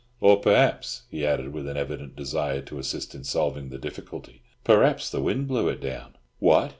Or, 0.19 0.37
perhaps," 0.37 1.03
he 1.11 1.23
added, 1.23 1.53
with 1.53 1.67
an 1.67 1.77
evident 1.77 2.15
desire 2.15 2.61
to 2.61 2.79
assist 2.79 3.13
in 3.13 3.23
solving 3.23 3.69
the 3.69 3.77
difficulty, 3.77 4.41
"perhaps 4.63 5.11
the 5.11 5.21
wind 5.21 5.47
blew 5.47 5.69
it 5.69 5.79
down." 5.79 6.15
"What!" 6.39 6.69